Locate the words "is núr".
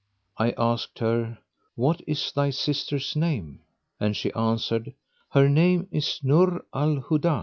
5.91-6.61